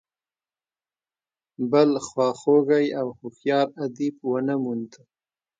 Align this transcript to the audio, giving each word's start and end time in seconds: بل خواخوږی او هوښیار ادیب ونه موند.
بل 1.71 1.89
خواخوږی 2.07 2.85
او 2.99 3.07
هوښیار 3.17 3.67
ادیب 3.83 4.15
ونه 4.31 4.55
موند. 4.63 4.91